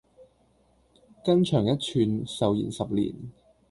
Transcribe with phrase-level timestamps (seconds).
[1.23, 3.13] 筋長一寸，壽延十年